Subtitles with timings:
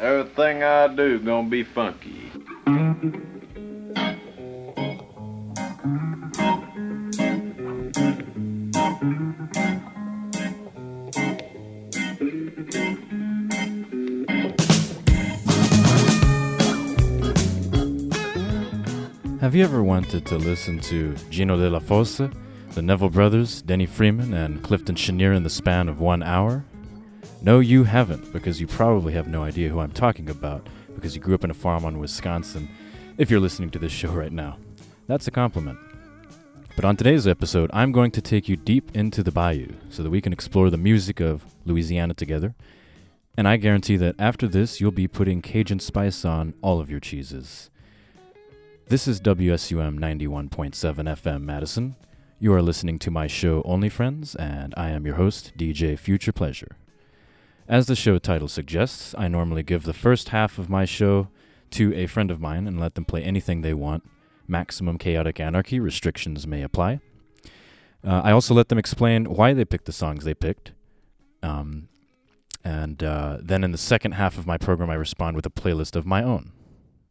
[0.00, 2.32] Everything I do gonna be funky.
[19.40, 22.32] Have you ever wanted to listen to Geno Delafose,
[22.72, 26.64] the Neville Brothers, Denny Freeman, and Clifton Chenier in the span of one hour?
[27.42, 31.22] No, you haven't, because you probably have no idea who I'm talking about, because you
[31.22, 32.68] grew up in a farm on Wisconsin,
[33.16, 34.58] if you're listening to this show right now.
[35.06, 35.78] That's a compliment.
[36.76, 40.10] But on today's episode, I'm going to take you deep into the bayou so that
[40.10, 42.54] we can explore the music of Louisiana together.
[43.38, 47.00] And I guarantee that after this, you'll be putting Cajun spice on all of your
[47.00, 47.70] cheeses.
[48.88, 51.96] This is WSUM 91.7 FM Madison.
[52.38, 56.32] You are listening to my show Only Friends, and I am your host, DJ Future
[56.32, 56.76] Pleasure.
[57.70, 61.28] As the show title suggests, I normally give the first half of my show
[61.70, 64.02] to a friend of mine and let them play anything they want.
[64.48, 66.98] Maximum chaotic anarchy, restrictions may apply.
[68.04, 70.72] Uh, I also let them explain why they picked the songs they picked.
[71.44, 71.88] Um,
[72.64, 75.94] and uh, then in the second half of my program, I respond with a playlist
[75.94, 76.50] of my own.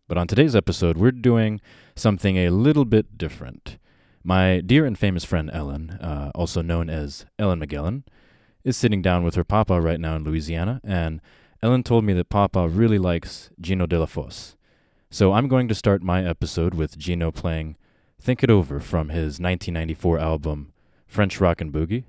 [0.09, 1.61] But on today's episode, we're doing
[1.95, 3.77] something a little bit different.
[4.25, 8.03] My dear and famous friend Ellen, uh, also known as Ellen Magellan,
[8.69, 11.19] is sitting down with her papa right now in Louisiana, and
[11.61, 14.55] Ellen told me that papa really likes Geno Delafose.
[15.09, 17.75] So I'm going to start my episode with Geno playing
[18.21, 20.71] Think It Over from his 1994 album
[21.07, 22.03] French Rockin' Boogie.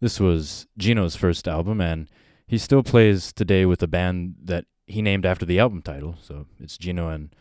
[0.00, 2.08] This was Geno's first album, and
[2.46, 6.16] he still plays today with a band that he named after the album title.
[6.22, 7.34] So it's Gino and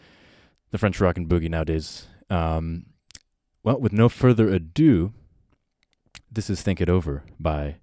[0.72, 2.08] the French Rockin' Boogie nowadays.
[2.30, 2.88] Um,
[3.64, 5.14] well, with no further ado,
[6.32, 7.76] this is Think It Over by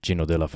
[0.00, 0.48] Geno De La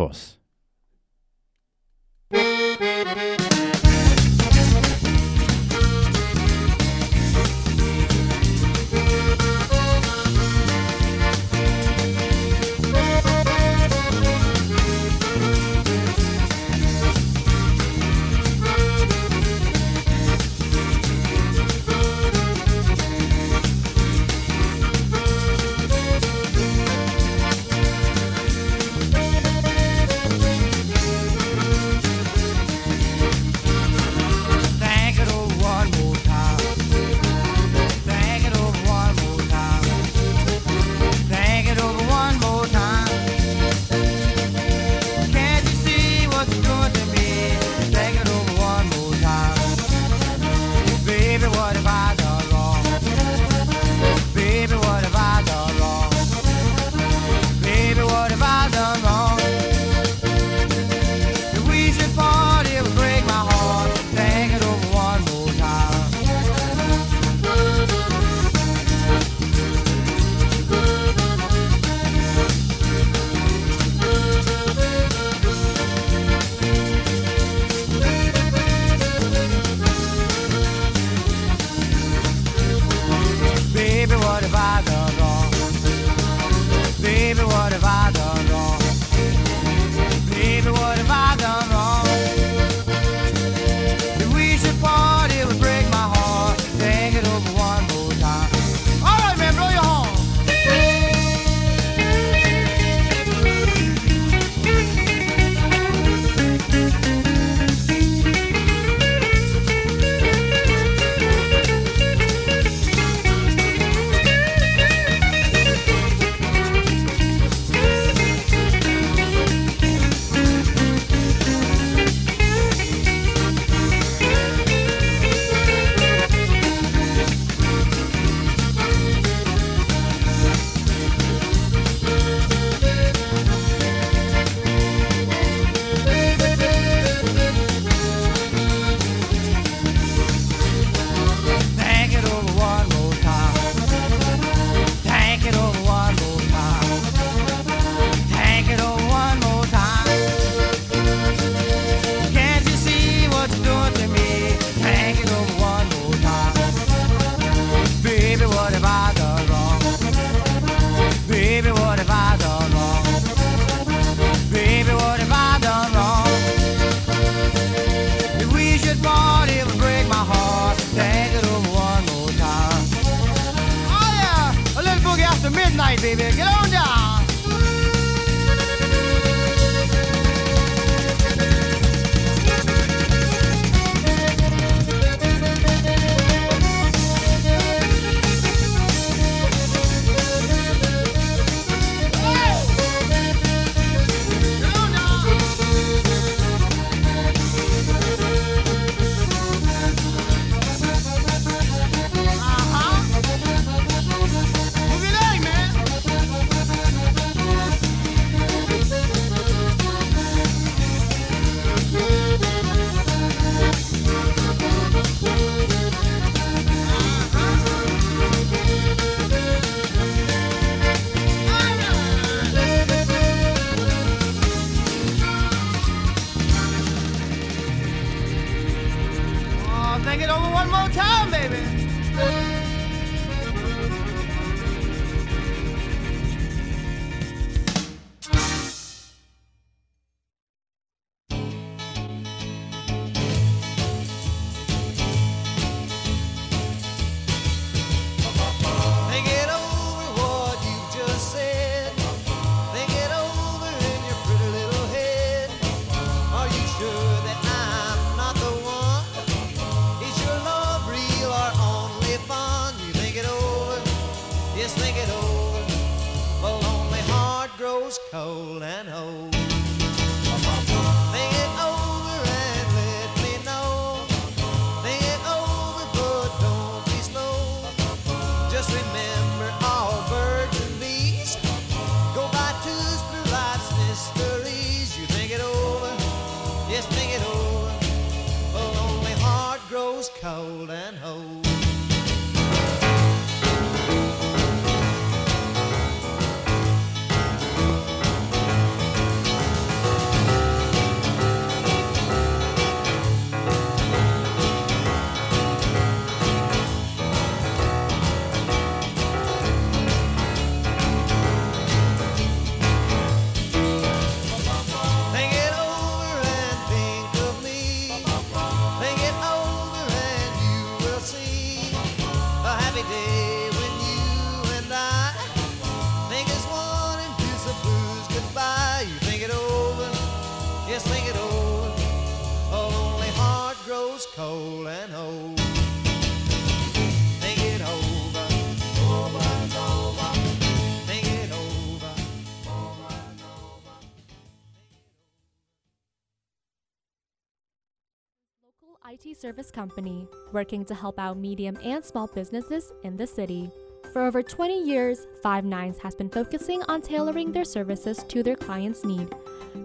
[349.22, 353.48] service company working to help out medium and small businesses in the city.
[353.92, 358.34] For over 20 years, Five Nines has been focusing on tailoring their services to their
[358.34, 359.14] clients' need,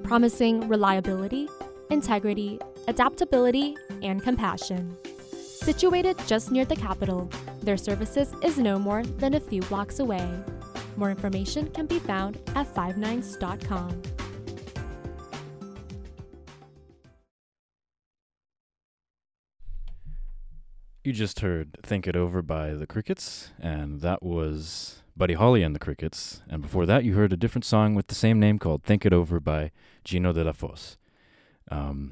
[0.03, 1.49] promising reliability,
[1.89, 4.95] integrity, adaptability, and compassion.
[5.33, 7.27] Situated just near the capital,
[7.63, 10.29] their services is no more than a few blocks away.
[10.97, 14.16] More information can be found at 59s.com.
[21.07, 25.73] You just heard Think It Over by the Crickets, and that was Buddy Holly and
[25.73, 26.41] the Crickets.
[26.49, 29.13] And before that, you heard a different song with the same name called Think It
[29.13, 29.71] Over by
[30.03, 30.97] Geno Delafose.
[31.71, 32.11] Um,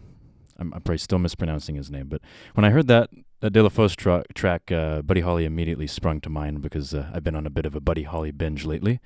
[0.57, 2.21] I'm, I'm probably still mispronouncing his name, but
[2.53, 3.09] when I heard that,
[3.41, 7.35] that Delafose tra- track, uh, Buddy Holly immediately sprung to mind because uh, I've been
[7.35, 9.01] on a bit of a Buddy Holly binge lately.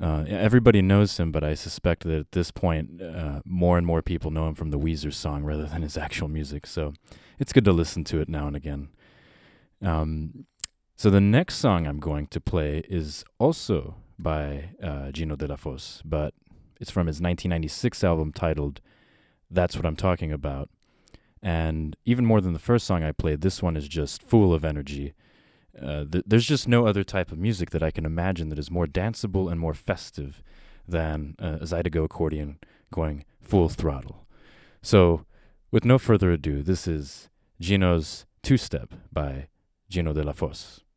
[0.00, 4.02] Uh, everybody knows him, but I suspect that at this point, uh, more and more
[4.02, 6.64] people know him from the Weezer song rather than his actual music.
[6.64, 6.94] So
[7.40, 8.90] it's good to listen to it now and again.
[9.82, 10.46] Um,
[10.96, 16.34] so the next song I'm going to play is also by uh, Geno Delafose, but
[16.78, 18.80] it's from his 1996 album titled
[19.50, 20.68] "That's What I'm Talking About."
[21.42, 24.64] And even more than the first song I played, this one is just full of
[24.64, 25.14] energy.
[25.80, 28.70] Uh, th- there's just no other type of music that I can imagine that is
[28.70, 30.42] more danceable and more festive
[30.86, 32.58] than uh, a Zydeco accordion
[32.92, 34.26] going full throttle.
[34.82, 35.24] So,
[35.70, 39.48] with no further ado, this is Geno's Two Step by
[39.90, 40.89] Geno Delafose.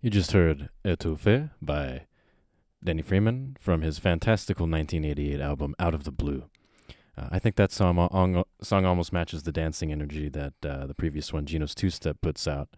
[0.00, 2.02] You just heard Étouffé by
[2.84, 6.44] Danny Freeman from his fantastical 1988 album Out of the Blue.
[7.16, 10.94] Uh, I think that song, al- song almost matches the dancing energy that uh, the
[10.94, 12.68] previous one, Geno's Two Step, puts out.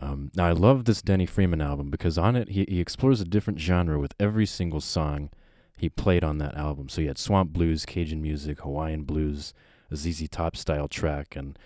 [0.00, 3.24] Um, now, I love this Denny Freeman album because on it, he, he explores a
[3.24, 5.30] different genre with every single song
[5.76, 6.88] he played on that album.
[6.88, 9.54] So he had swamp blues, Cajun music, Hawaiian blues,
[9.88, 11.56] a ZZ Top style track, and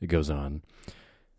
[0.00, 0.62] it goes on.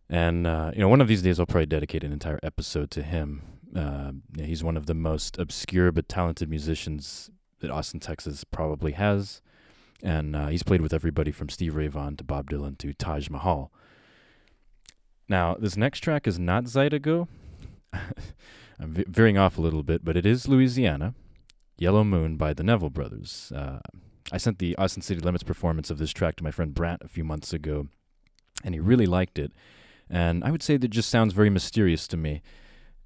[0.10, 3.04] And, uh, you know, one of these days I'll probably dedicate an entire episode to
[3.04, 3.42] him.
[3.76, 9.42] Uh, he's one of the most obscure but talented musicians that Austin, Texas probably has.
[10.04, 13.30] And uh, he's played with everybody from Steve Ray Vaughan to Bob Dylan to Taj
[13.30, 13.72] Mahal.
[15.30, 17.28] Now, this next track is not Zydeco.
[17.94, 21.16] I'm v- veering off a little bit, but it is Louisiana.
[21.78, 23.52] Yellow Moon by the Neville Brothers.
[23.56, 23.80] Uh,
[24.32, 27.08] I sent the Austin City Limits performance of this track to my friend Brant a
[27.08, 27.88] few months ago,
[28.64, 29.54] and he really liked it.
[30.14, 32.44] And I would say that just sounds very mysterious to me.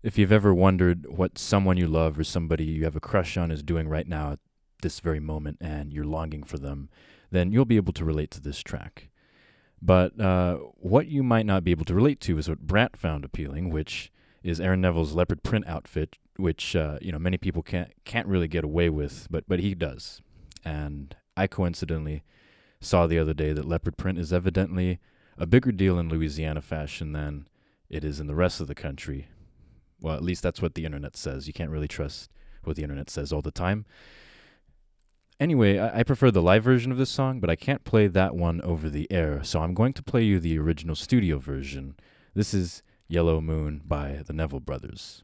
[0.04, 3.50] If you've ever wondered what someone you love or somebody you have a crush on
[3.50, 4.40] is doing right now at
[4.82, 6.90] this very moment and you're longing for them,
[7.32, 9.10] then you'll be able to relate to this track.
[9.82, 13.24] But uh, what you might not be able to relate to is what Brant found
[13.24, 14.12] appealing, which
[14.44, 18.50] is Aaron Neville's leopard print outfit, which uh, you know many people can't can't really
[18.50, 20.22] get away with, but but he does.
[20.66, 22.24] And I coincidentally
[22.82, 25.00] saw the other day that leopard print is evidently
[25.38, 27.47] a bigger deal in Louisiana fashion than
[27.89, 29.28] it is in the rest of the country.
[30.02, 31.47] Well, at least that's what the internet says.
[31.47, 32.30] You can't really trust
[32.63, 33.86] what the internet says all the time.
[35.39, 38.36] Anyway, I, I, prefer the live version of this song, but I can't play that
[38.36, 41.95] one over the air, so I'm going to play you the original studio version.
[42.34, 45.23] This is Yellow Moon by the Neville Brothers.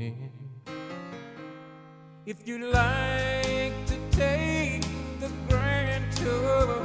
[0.00, 0.30] On in.
[2.26, 4.82] If you like to take
[5.20, 6.82] the grand tour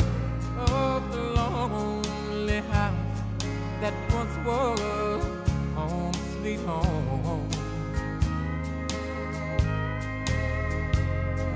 [0.58, 3.23] of the lonely house
[3.82, 5.25] that once was
[5.75, 7.49] home, sweet home.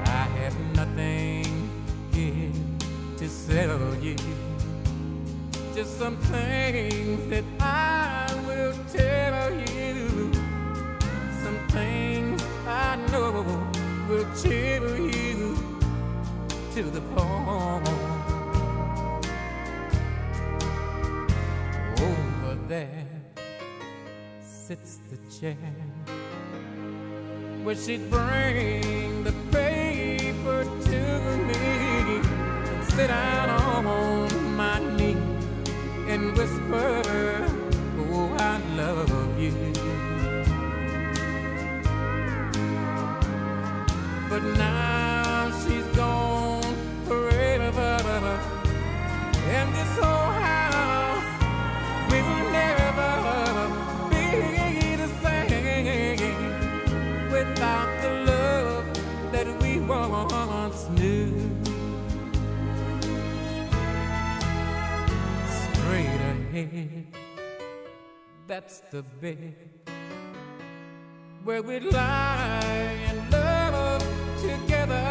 [0.06, 1.70] I have nothing
[2.12, 2.52] here
[3.18, 4.16] to sell you
[5.74, 7.89] just some things that I
[17.20, 17.94] to.
[22.04, 23.08] Over there
[24.42, 25.58] sits the chair
[27.64, 31.02] where she'd bring the paper to
[31.48, 32.22] me
[32.70, 35.18] and sit down on my knee
[36.08, 37.04] and whisper,
[38.12, 39.54] Oh, I love you.
[44.30, 45.19] But now
[66.60, 67.06] ahead.
[68.48, 69.56] That's the bed
[71.44, 74.04] where we lie and love
[74.42, 75.08] together.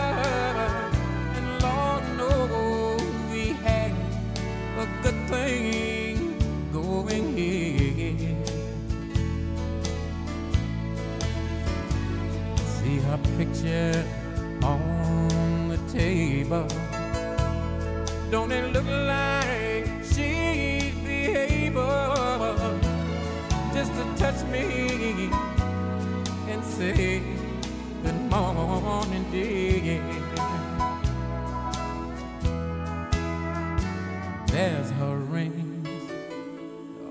[1.36, 3.92] And Lord knows we had
[4.78, 6.16] a good thing
[6.72, 8.36] going here.
[12.76, 14.04] See her picture
[14.62, 16.68] on the table.
[18.30, 19.97] Don't it look like
[23.78, 25.30] just to touch me
[26.48, 27.22] and say
[28.02, 30.02] good morning, dear?
[34.46, 36.10] There's her rings,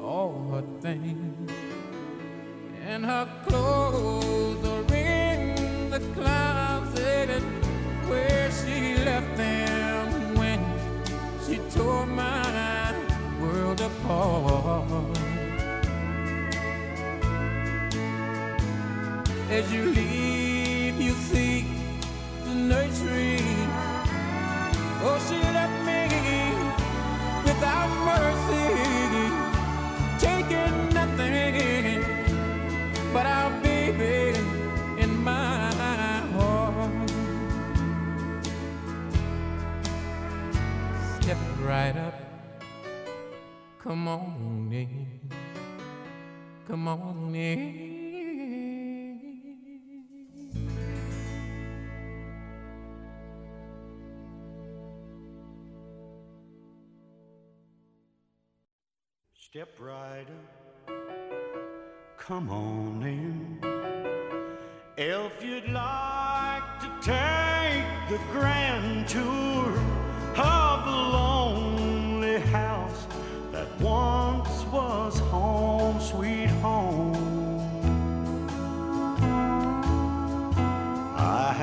[0.02, 1.50] all her things,
[2.86, 3.30] and her
[43.88, 45.08] Come on in.
[46.68, 47.88] Come on in.
[59.40, 60.28] Step right
[60.90, 60.94] up,
[62.18, 63.58] come on in.
[64.98, 69.87] If you'd like to take the grand tour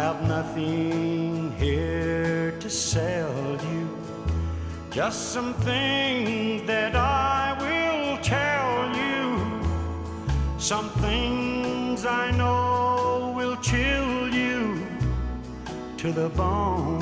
[0.04, 3.88] have nothing here to sell you.
[4.90, 9.24] Just some things that I will tell you.
[10.58, 14.86] Some things I know will chill you
[15.96, 17.00] to the bone.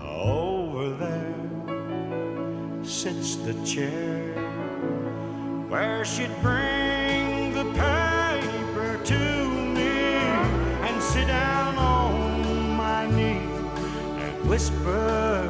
[0.00, 4.34] Over there sits the chair
[5.70, 6.81] where she'd bring
[14.62, 15.48] whisper,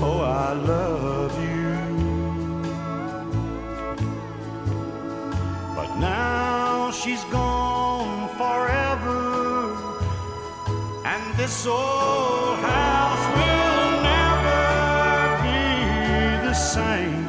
[0.00, 1.76] Oh, I love you.
[5.76, 9.22] But now she's gone forever,
[11.04, 14.62] and this old house will never
[15.46, 17.24] be the same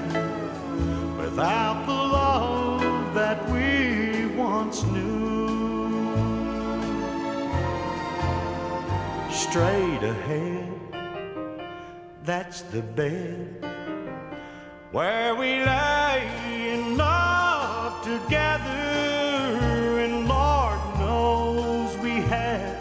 [1.17, 5.18] without the love that we once knew.
[9.47, 10.67] Straight ahead,
[12.23, 13.63] that's the bed
[14.91, 16.29] where we lay
[16.73, 18.69] in love together.
[20.03, 22.75] And Lord knows we had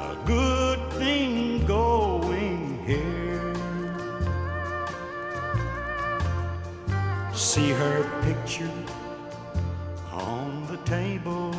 [0.00, 3.54] a good thing going here.
[7.34, 8.72] see her picture
[10.10, 11.54] on the table.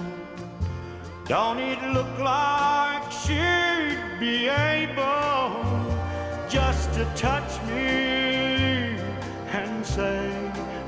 [1.28, 2.79] Don't it look like
[4.20, 5.64] be able
[6.50, 8.98] just to touch me
[9.48, 10.30] and say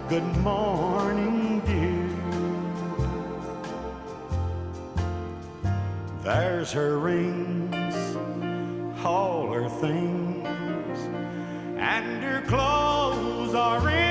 [0.10, 2.10] good morning, dear?
[6.24, 7.96] There's her rings,
[9.02, 11.00] all her things,
[11.78, 14.11] and her clothes are in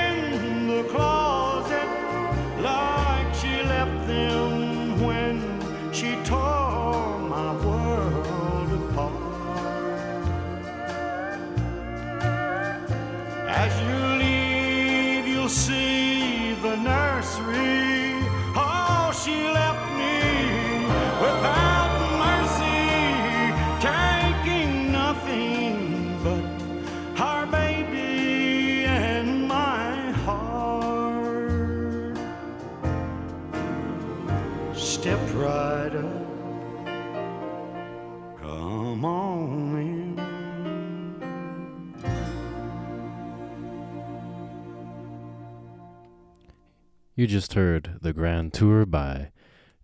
[47.21, 49.31] You just heard The Grand Tour by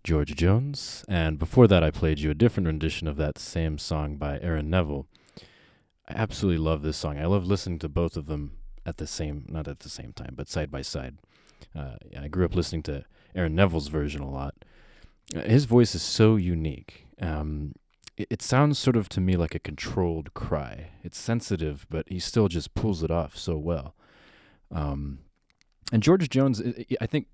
[0.03, 4.15] George Jones, and before that, I played you a different rendition of that same song
[4.15, 5.05] by Aaron Neville.
[6.09, 7.19] I absolutely love this song.
[7.19, 10.33] I love listening to both of them at the same, not at the same time,
[10.35, 11.19] but side by side.
[11.75, 14.55] Uh, I grew up listening to Aaron Neville's version a lot.
[15.35, 17.05] Uh, His voice is so unique.
[17.21, 17.73] Um,
[18.17, 20.89] it, it sounds sort of to me like a controlled cry.
[21.03, 23.93] It's sensitive, but he still just pulls it off so well.
[24.71, 25.19] Um,
[25.91, 26.61] and George Jones,
[27.01, 27.27] I- think,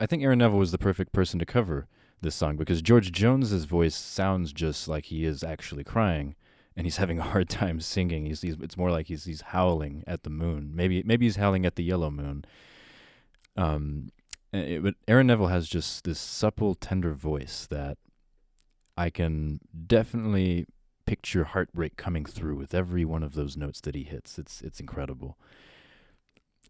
[0.00, 1.88] I think Aaron Neville was the perfect person to cover
[2.20, 6.34] this song because George Jones's voice sounds just like he is actually crying,
[6.76, 8.26] and he's having a hard time singing.
[8.26, 10.72] He's, he's it's more like he's he's howling at the moon.
[10.74, 12.44] Maybe maybe he's howling at the yellow moon.
[13.56, 14.10] Um,
[14.52, 17.98] it, but Aaron Neville has just this supple, tender voice that
[18.96, 20.66] I can definitely
[21.06, 24.38] picture heartbreak coming through with every one of those notes that he hits.
[24.38, 25.38] It's it's incredible.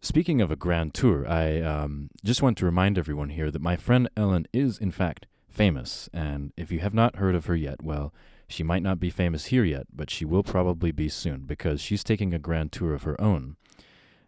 [0.01, 3.75] Speaking of a grand tour, I um, just want to remind everyone here that my
[3.75, 6.07] friend Ellen is, in fact, famous.
[6.13, 8.13] And if you have not heard of her yet, well,
[8.47, 12.05] she might not be famous here yet, but she will probably be soon because she's
[12.05, 13.57] taking a grand tour of her own.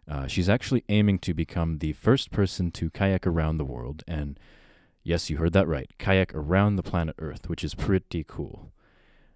[0.06, 4.04] Uh, she's actually aiming to become the first person to kayak around the world.
[4.06, 4.38] And
[5.02, 8.74] yes, you heard that right kayak around the planet Earth, which is pretty cool.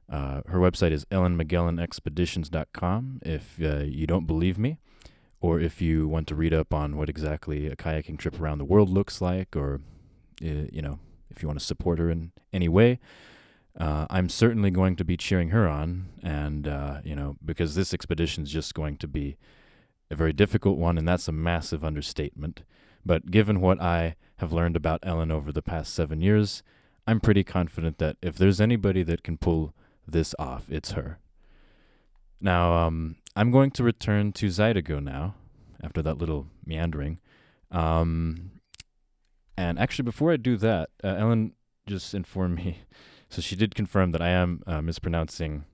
[0.08, 4.76] Uh, her website is ellenmagellanexpeditions.com if uh, you don't believe me
[5.40, 8.64] or if you want to read up on what exactly a kayaking trip around the
[8.64, 9.80] world looks like, or
[10.42, 10.98] uh, you know,
[11.30, 12.98] if you want to support her in any way,
[13.78, 17.92] uh, I'm certainly going to be cheering her on, and uh, you know, because this
[17.92, 19.36] expedition is just going to be
[20.10, 22.62] a very difficult one, and that's a massive understatement.
[23.04, 26.62] But given what I have learned about Ellen over the past seven years,
[27.06, 29.74] I'm pretty confident that if there's anybody that can pull
[30.06, 31.18] this off, it's her.
[32.40, 35.34] Now, um, I'm going to return to Zydeco now,
[35.82, 37.18] after that little meandering.
[37.70, 38.52] Um,
[39.58, 41.52] and actually, before I do that, uh, Ellen
[41.86, 42.80] just informed me.
[43.28, 45.64] So she did confirm that I am uh, mispronouncing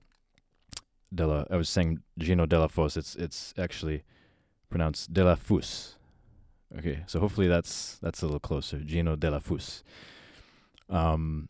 [1.13, 1.45] Della.
[1.51, 2.97] I was saying Gino Della Fosse.
[2.97, 4.03] It's it's actually
[4.71, 5.95] pronounced Della Fus.
[6.75, 8.79] Okay, so hopefully that's that's a little closer.
[8.79, 9.83] Gino Della Fus.
[10.89, 11.47] Um,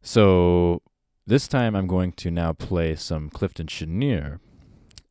[0.00, 0.80] so
[1.26, 4.40] this time I'm going to now play some Clifton Chenier.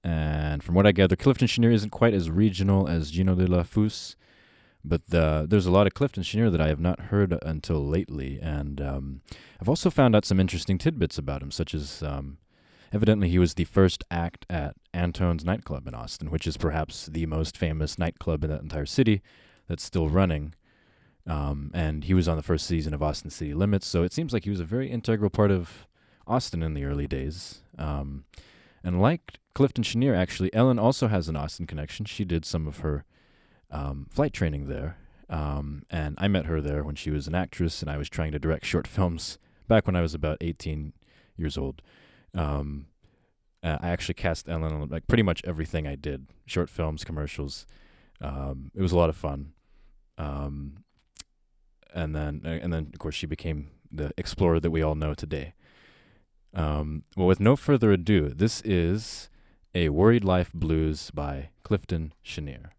[0.06, 4.16] And from what I gather, Clifton Chenier isn't quite as regional as Geno Delafose,
[4.84, 8.38] but the, there's a lot of Clifton Chenier that I have not heard until lately.
[8.40, 9.22] And um,
[9.60, 12.38] I've also found out some interesting tidbits about him, such as um,
[12.94, 17.26] evidently he was the first act at Antone's nightclub in Austin, which is perhaps the
[17.26, 19.24] most famous nightclub in that entire city
[19.68, 20.54] that's still running.
[21.26, 24.34] Um, and he was on the first season of Austin City Limits, so it seems
[24.34, 25.88] like he was a very integral part of
[26.28, 27.62] Austin in the early days.
[27.80, 28.26] Um,
[28.86, 32.06] and like Clifton Chenier, actually, Ellen also has an Austin connection.
[32.06, 33.04] She did some of her
[33.72, 34.98] um, flight training there.
[35.28, 38.32] Um, and I met her there when she was an actress, and I was trying
[38.34, 40.94] to direct short films back when I was about 18
[41.36, 41.82] years old.
[42.36, 42.86] Um,
[43.64, 47.66] uh, I actually cast Ellen on like pretty much everything I did short films, commercials.
[48.22, 49.54] Um, it was a lot of fun.
[50.20, 50.84] Um,
[51.92, 55.16] and then, uh, and then, of course, she became the explorer that we all know
[55.16, 55.56] today.
[56.56, 59.30] Um, well, with no further ado, this is
[59.74, 62.72] A Worried Life Blues by Clifton Chenier.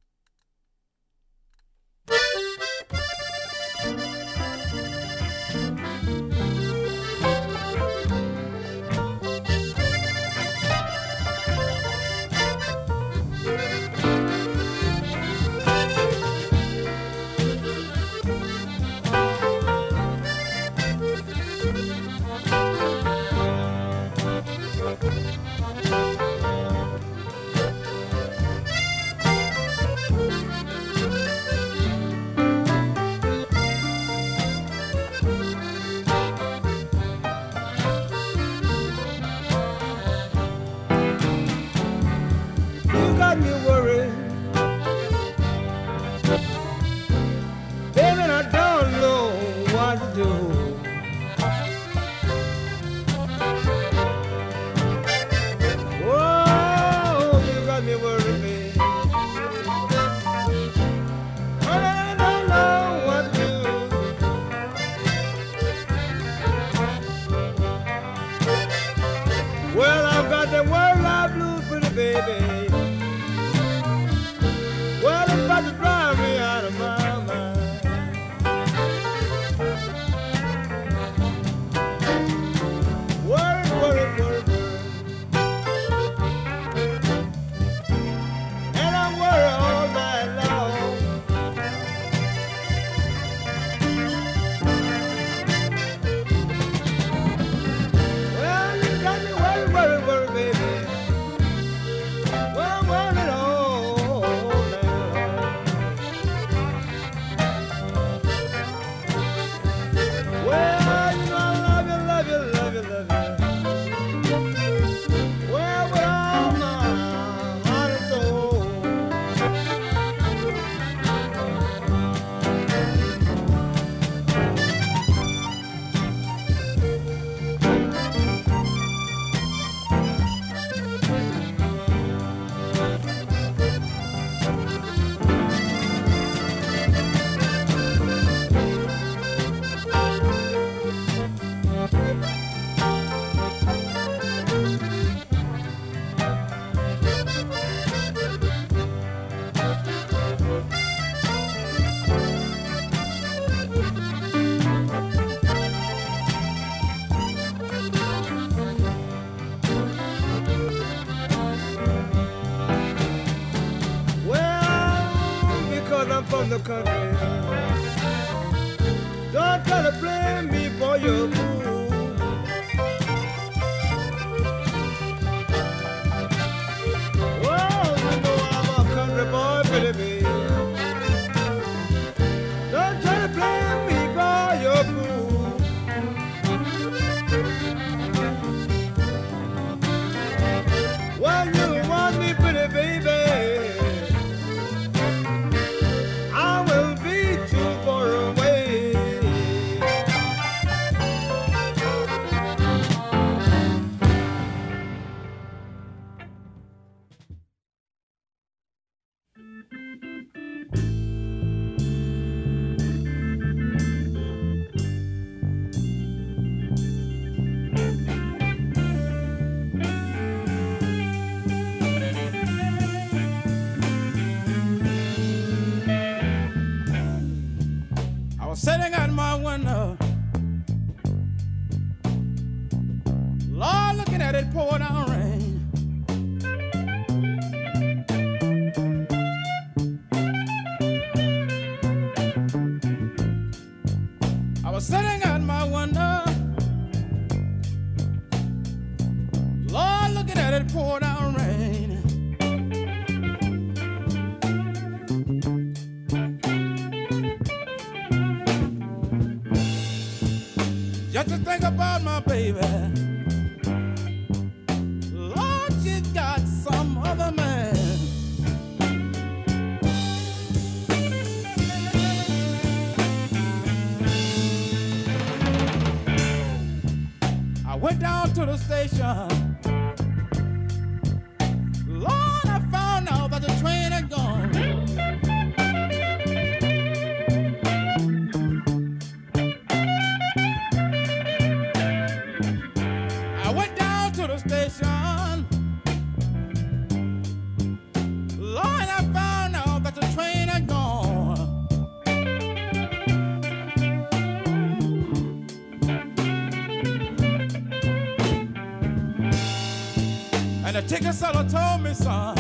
[311.07, 312.35] just sort of told me, son.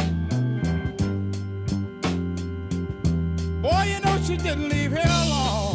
[3.62, 5.65] Boy, you know she didn't leave here alone.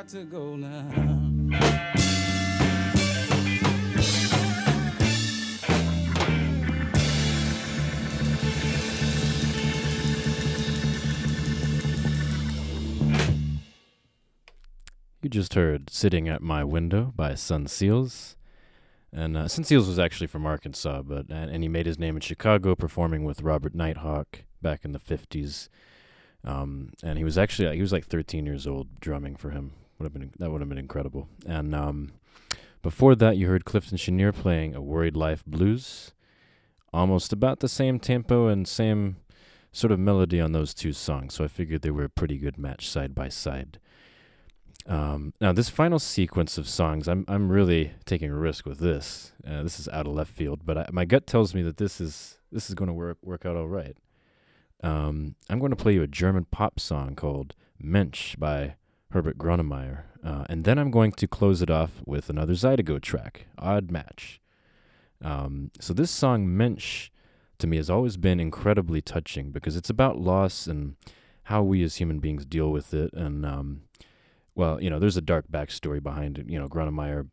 [0.00, 0.86] Got to go now.
[15.20, 18.36] You just heard Sitting at My Window by Son Seals.
[19.12, 22.16] And uh, Son Seals was actually from Arkansas, but and, and he made his name
[22.16, 25.68] in Chicago performing with Robert Nighthawk back in the 50s.
[26.42, 29.72] Um, and he was actually he was like 13 years old drumming for him.
[30.00, 31.28] Would have been that would have been incredible.
[31.44, 32.12] And um,
[32.80, 36.12] before that, you heard Clifton Chenier playing a Worried Life blues,
[36.90, 39.16] almost about the same tempo and same
[39.72, 41.34] sort of melody on those two songs.
[41.34, 43.78] So I figured they were a pretty good match side by side.
[44.86, 49.32] Um, now this final sequence of songs, I'm I'm really taking a risk with this.
[49.46, 52.00] Uh, this is out of left field, but I, my gut tells me that this
[52.00, 53.98] is this is going to work work out all right.
[54.82, 58.76] Um, I'm going to play you a German pop song called Mensch by
[59.10, 60.02] Herbert Grönemeyer.
[60.24, 64.40] Uh, and then I'm going to close it off with another Zydeco track, Odd Match.
[65.22, 67.10] Um, so this song, Mensch,
[67.58, 70.96] to me has always been incredibly touching because it's about loss and
[71.44, 73.12] how we as human beings deal with it.
[73.12, 73.82] And, um,
[74.54, 76.48] well, you know, there's a dark backstory behind it.
[76.48, 77.28] You know, Grönemeyer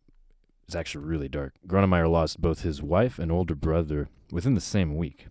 [0.68, 1.54] is actually really dark.
[1.68, 5.28] Grönemeyer lost both his wife and older brother within the same week.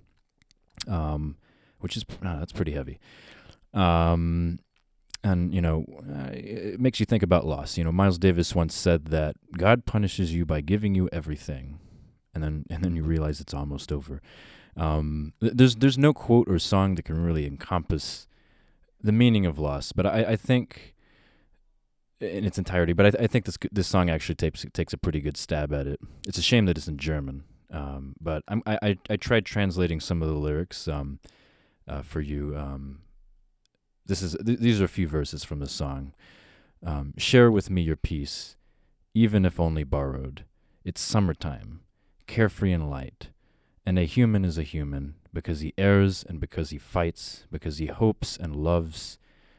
[0.87, 1.37] Um,
[1.81, 2.99] which is uh, that's pretty heavy.
[3.75, 4.59] Um,
[5.27, 7.77] and you know, uh, it makes you think about loss.
[7.77, 11.79] You know, Miles Davis once said that God punishes you by giving you everything,
[12.35, 14.23] and then and then you realize it's almost over.
[14.77, 18.27] Um, there's there's no quote or song that can really encompass
[19.03, 20.95] the meaning of loss, but I, I think
[22.21, 22.93] in its entirety.
[22.93, 25.87] But I, I think this this song actually takes takes a pretty good stab at
[25.87, 26.01] it.
[26.27, 27.45] It's a shame that it's in German.
[27.71, 30.87] Um, but I'm, I, I I tried translating some of the lyrics.
[30.87, 31.19] Um,
[31.89, 32.57] uh, for you.
[32.57, 33.01] Um,
[34.07, 36.13] this is th- these are a few verses from the song.
[36.85, 38.57] Um, Share with me your peace,
[39.15, 40.45] even if only borrowed.
[40.85, 41.81] It's summertime,
[42.27, 43.31] carefree and light,
[43.85, 47.87] and a human is a human because he errs and because he fights, because he
[47.87, 49.19] hopes and loves,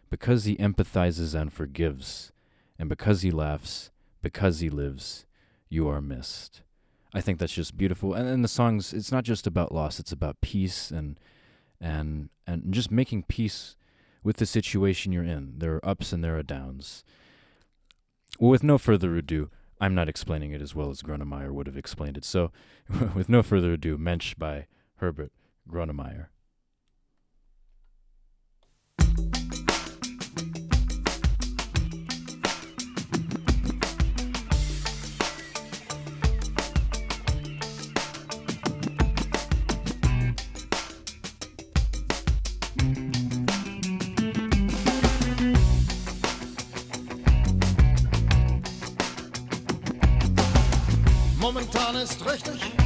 [0.09, 2.31] because he empathizes and forgives,
[2.79, 3.91] and because he laughs,
[4.21, 5.25] because he lives.
[5.69, 6.61] You are missed.
[7.13, 8.13] I think that's just beautiful.
[8.13, 11.19] And then the songs, it's not just about loss; it's about peace and
[11.81, 13.75] and and just making peace
[14.23, 15.53] with the situation you're in.
[15.57, 17.03] There are ups and there are downs.
[18.39, 19.49] Well, with no further ado,
[19.79, 22.25] I'm not explaining it as well as Grönemeyer would have explained it.
[22.25, 22.51] So,
[23.15, 25.31] with no further ado, Mensch by Herbert
[25.69, 26.27] Grönemeyer.
[52.37, 52.76] estoy.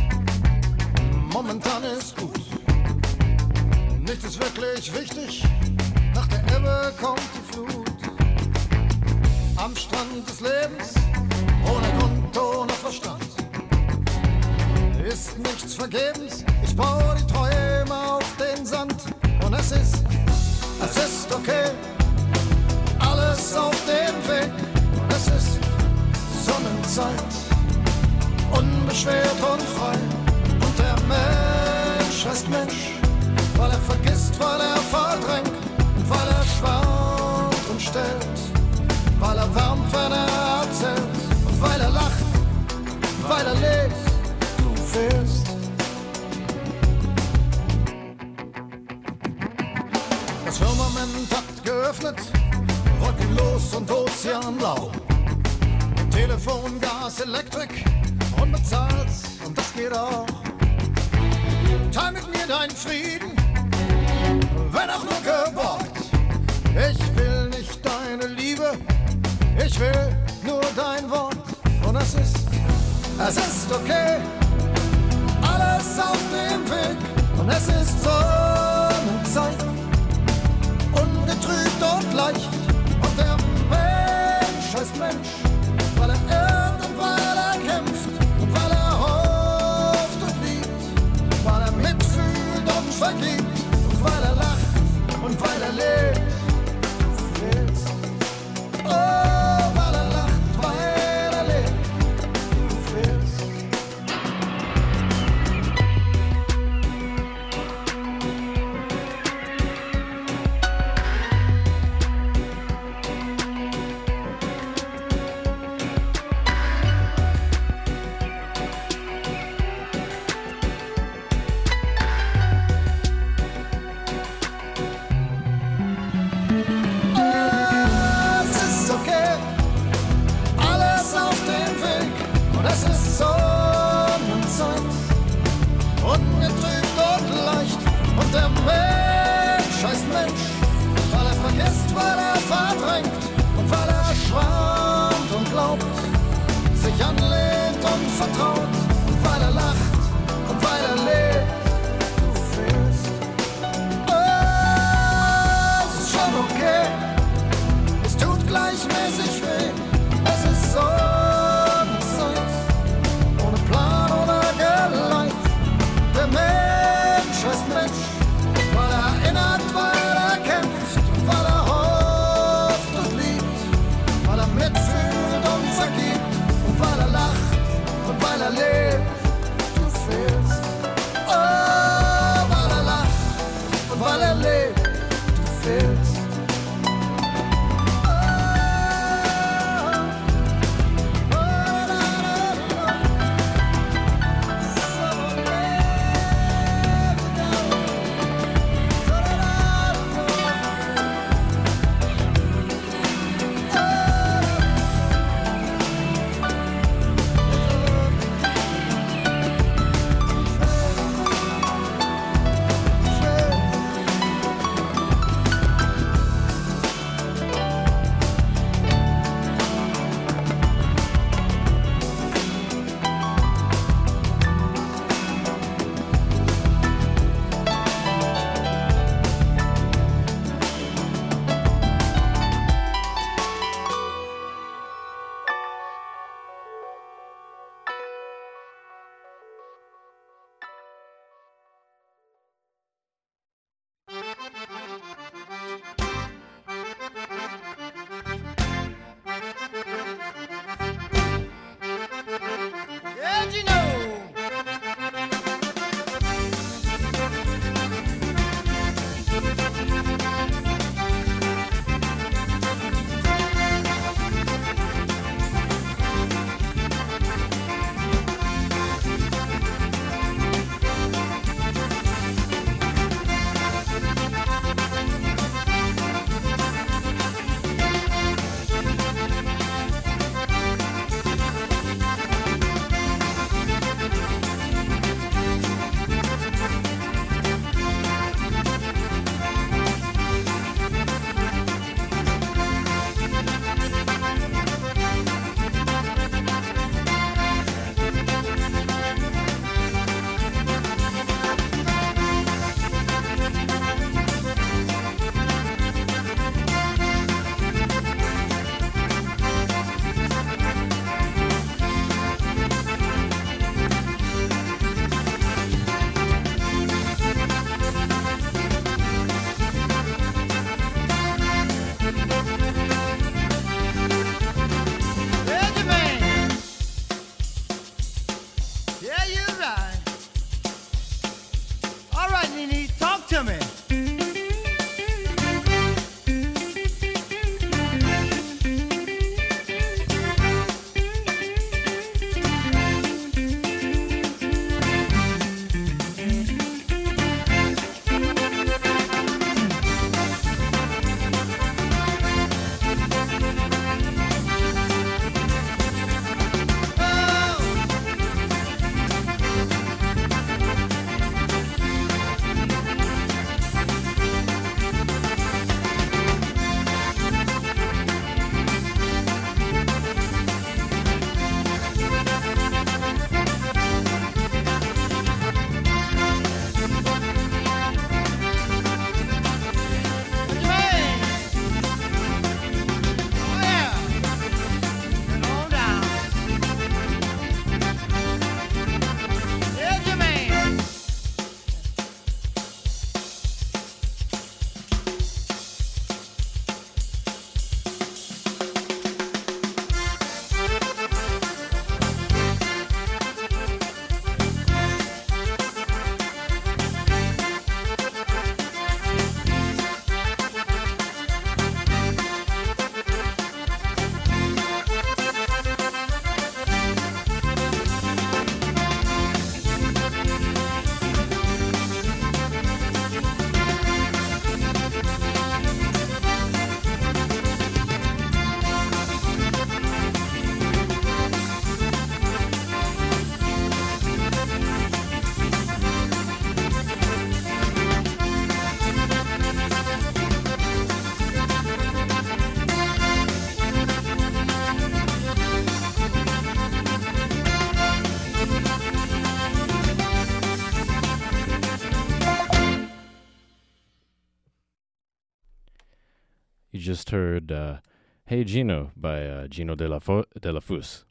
[457.41, 457.77] Heard uh,
[458.25, 461.05] Hey Gino by uh, Geno de la, Fo- de la Fus.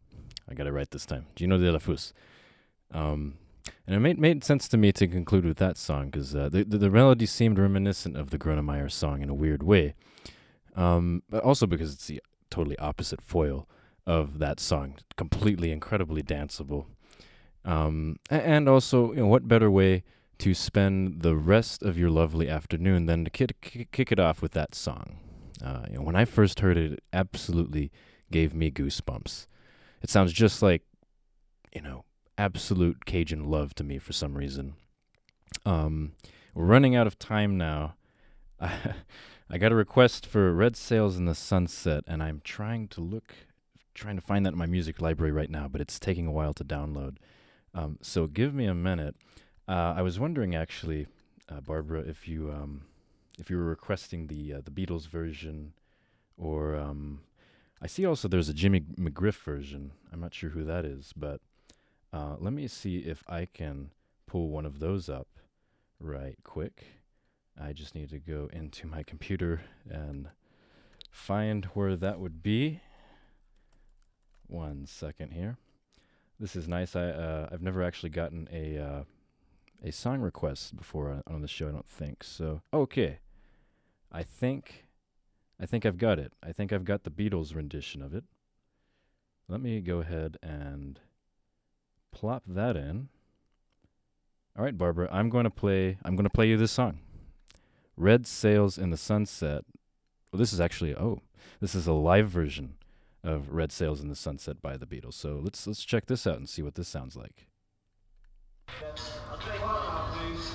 [0.48, 1.26] I got it right this time.
[1.34, 2.12] Geno Delafose.
[2.92, 3.34] Um,
[3.86, 6.64] and it made, made sense to me to conclude with that song because uh, the,
[6.64, 9.94] the, the melody seemed reminiscent of the Grönemeyer song in a weird way.
[10.76, 13.68] Um, but also because it's the totally opposite foil
[14.06, 14.96] of that song.
[15.16, 16.86] Completely, incredibly danceable.
[17.64, 20.04] Um, and also, you know, what better way
[20.38, 24.40] to spend the rest of your lovely afternoon than to kick, kick, kick it off
[24.40, 25.18] with that song?
[25.62, 27.90] Uh, you know, when I first heard it, it absolutely
[28.30, 29.46] gave me goosebumps.
[30.02, 30.82] It sounds just like,
[31.74, 32.04] you know,
[32.38, 34.74] absolute Cajun love to me for some reason.
[35.66, 36.12] Um,
[36.54, 37.94] we're running out of time now.
[38.60, 43.34] I got a request for Red Sails in the Sunset, and I'm trying to look,
[43.94, 46.54] trying to find that in my music library right now, but it's taking a while
[46.54, 47.16] to download.
[47.74, 49.16] Um, so give me a minute.
[49.68, 51.06] Uh, I was wondering actually,
[51.48, 52.82] uh, Barbara, if you um,
[53.40, 55.72] if you were requesting the uh, the Beatles version,
[56.36, 57.20] or um,
[57.82, 59.92] I see also there's a Jimmy McGriff version.
[60.12, 61.40] I'm not sure who that is, but
[62.12, 63.90] uh, let me see if I can
[64.26, 65.28] pull one of those up
[65.98, 66.84] right quick.
[67.60, 70.28] I just need to go into my computer and
[71.10, 72.80] find where that would be.
[74.46, 75.58] One second here.
[76.38, 76.96] This is nice.
[76.96, 79.02] I uh, I've never actually gotten a uh,
[79.82, 81.68] a song request before on, on the show.
[81.68, 82.62] I don't think so.
[82.72, 83.18] Okay,
[84.12, 84.86] I think
[85.60, 86.32] I think I've got it.
[86.42, 88.24] I think I've got the Beatles rendition of it.
[89.48, 91.00] Let me go ahead and
[92.12, 93.08] plop that in.
[94.56, 97.00] All right, Barbara, I'm going to play I'm going to play you this song.
[97.96, 99.64] Red Sails in the Sunset.
[100.32, 101.20] Well, this is actually oh,
[101.60, 102.74] this is a live version
[103.22, 105.14] of Red Sails in the Sunset by the Beatles.
[105.14, 107.46] So let's let's check this out and see what this sounds like.
[108.68, 110.52] I'll tell you what now, please.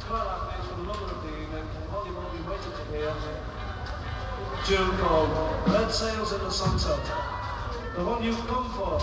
[0.00, 1.66] Twilight plays for the love of the evening.
[1.90, 3.14] Holly won't be waiting to hear.
[4.66, 5.30] Tune called
[5.68, 6.98] Red Sails in the Sunset.
[7.94, 8.98] The one you've come for.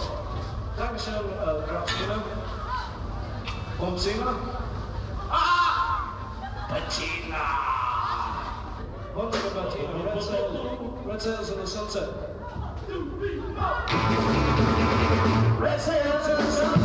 [0.75, 2.21] Dankeschön, uh, Grafino.
[3.79, 4.35] Bonzina.
[5.31, 6.19] Ah!
[6.67, 7.45] Bettina!
[9.15, 10.03] Wonderful Bettina.
[10.03, 11.05] Red Sails.
[11.05, 12.09] Red Sails in the Sunset.
[15.61, 16.82] Red Sails in the Sunset.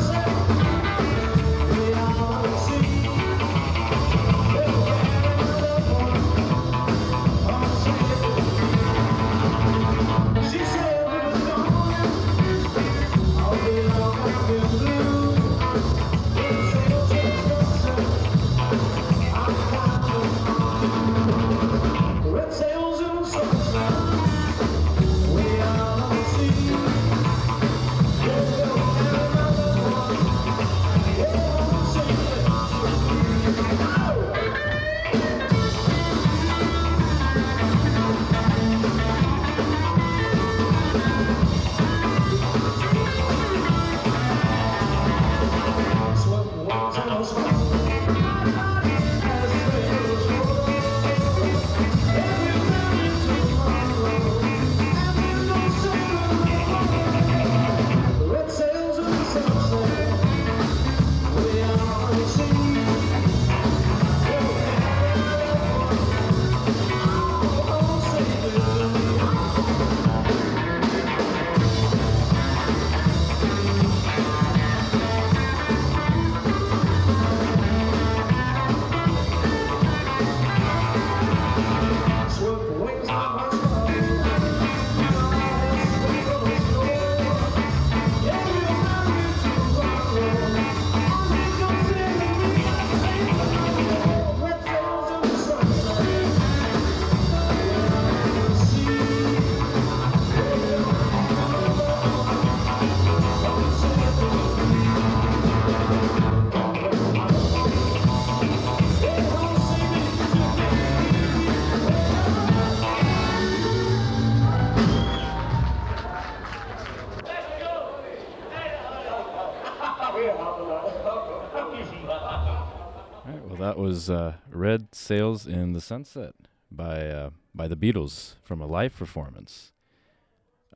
[123.98, 126.32] Was uh, "Red Sails in the Sunset"
[126.70, 129.72] by uh, by the Beatles from a live performance.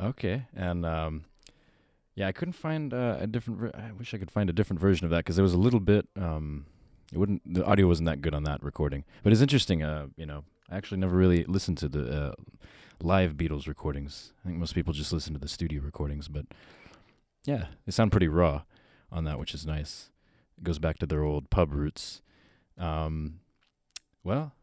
[0.01, 1.25] Okay, and um,
[2.17, 3.61] yeah, I couldn't find uh, a different.
[3.61, 5.59] Ver- I wish I could find a different version of that because it was a
[5.59, 6.09] little bit.
[6.17, 6.67] Um,
[7.13, 7.43] it wouldn't.
[7.47, 9.85] The audio wasn't that good on that recording, but it's interesting.
[9.85, 12.33] Uh, you know, I actually never really listened to the uh,
[13.01, 14.33] live Beatles recordings.
[14.45, 16.47] I think most people just listen to the studio recordings, but
[17.45, 18.63] yeah, they sound pretty raw
[19.13, 20.11] on that, which is nice.
[20.59, 22.21] It goes back to their old pub roots.
[22.83, 23.41] Um,
[24.25, 24.55] well,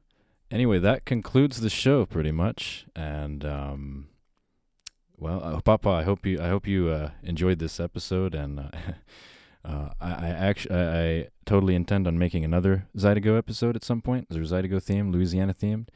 [0.52, 4.08] anyway, that concludes the show pretty much, and um,
[5.18, 8.70] well, uh, Papa, I hope you I hope you uh, enjoyed this episode, and uh,
[9.66, 14.02] uh, I, I actually I, I totally intend on making another Zydeco episode at some
[14.02, 14.28] point.
[14.30, 15.88] There's Zydeco theme, Louisiana themed.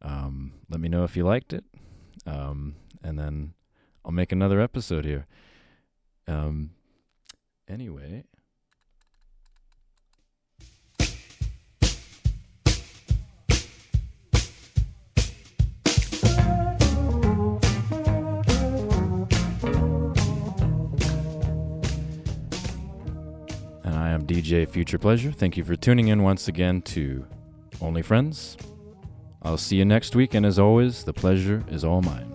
[0.00, 1.64] Um, let me know if you liked it,
[2.24, 3.54] um, and then
[4.04, 5.26] I'll make another episode here.
[6.28, 6.70] Um,
[7.68, 8.24] anyway.
[24.26, 25.30] DJ Future Pleasure.
[25.30, 27.26] Thank you for tuning in once again to
[27.80, 28.56] Only Friends.
[29.42, 32.33] I'll see you next week, and as always, the pleasure is all mine.